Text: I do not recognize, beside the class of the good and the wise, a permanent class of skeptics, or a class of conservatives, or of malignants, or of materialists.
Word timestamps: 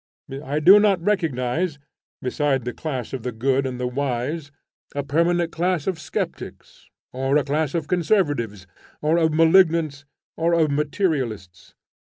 I 0.43 0.59
do 0.59 0.79
not 0.79 0.99
recognize, 1.05 1.77
beside 2.23 2.65
the 2.65 2.73
class 2.73 3.13
of 3.13 3.21
the 3.21 3.31
good 3.31 3.67
and 3.67 3.79
the 3.79 3.85
wise, 3.85 4.51
a 4.95 5.03
permanent 5.03 5.51
class 5.51 5.85
of 5.85 5.99
skeptics, 5.99 6.89
or 7.13 7.37
a 7.37 7.43
class 7.43 7.75
of 7.75 7.87
conservatives, 7.87 8.65
or 9.03 9.19
of 9.19 9.31
malignants, 9.31 10.05
or 10.35 10.53
of 10.53 10.71
materialists. 10.71 11.75